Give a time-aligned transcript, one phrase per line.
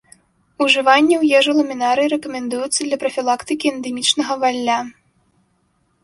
[0.63, 4.79] Ужыванне ў ежу ламінарыі рэкамендуецца для прафілактыкі эндэмічнага валля.